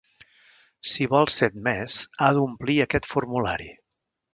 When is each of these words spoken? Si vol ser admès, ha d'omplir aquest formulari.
Si 0.93 1.07
vol 1.11 1.29
ser 1.35 1.51
admès, 1.53 2.01
ha 2.27 2.33
d'omplir 2.41 2.83
aquest 2.89 3.15
formulari. 3.15 3.75